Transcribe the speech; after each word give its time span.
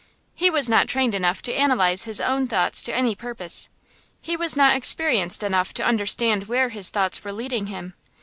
He 0.33 0.49
was 0.49 0.67
not 0.67 0.87
trained 0.87 1.13
enough 1.13 1.43
to 1.43 1.53
analyze 1.53 2.05
his 2.05 2.19
own 2.19 2.47
thoughts 2.47 2.81
to 2.81 2.91
any 2.91 3.13
purpose; 3.13 3.69
he 4.19 4.35
was 4.35 4.57
not 4.57 4.75
experienced 4.75 5.43
enough 5.43 5.75
to 5.75 5.85
understand 5.85 6.47
where 6.47 6.69
his 6.69 6.89
thoughts 6.89 7.23
were 7.23 7.31
leading 7.31 7.67
him. 7.67 7.93